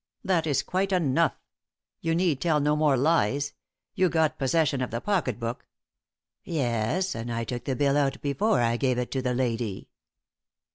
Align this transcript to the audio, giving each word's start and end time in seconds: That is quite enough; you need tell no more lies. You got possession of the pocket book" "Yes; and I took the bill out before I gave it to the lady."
That 0.23 0.47
is 0.47 0.63
quite 0.63 0.91
enough; 0.91 1.35
you 1.99 2.15
need 2.15 2.41
tell 2.41 2.59
no 2.59 2.75
more 2.75 2.97
lies. 2.97 3.53
You 3.93 4.09
got 4.09 4.39
possession 4.39 4.81
of 4.81 4.89
the 4.89 4.99
pocket 4.99 5.39
book" 5.39 5.67
"Yes; 6.43 7.13
and 7.13 7.31
I 7.31 7.43
took 7.43 7.65
the 7.65 7.75
bill 7.75 7.95
out 7.95 8.19
before 8.19 8.61
I 8.61 8.77
gave 8.77 8.97
it 8.97 9.11
to 9.11 9.21
the 9.21 9.35
lady." 9.35 9.89